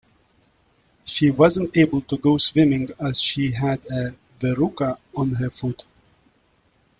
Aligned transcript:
She 1.05 1.29
wasn't 1.29 1.77
able 1.77 2.01
to 2.01 2.17
go 2.17 2.35
swimming 2.39 2.89
as 2.99 3.21
she 3.21 3.51
had 3.51 3.85
a 3.85 4.15
verruca 4.49 4.97
on 5.15 5.29
her 5.29 5.51
foot 5.51 5.83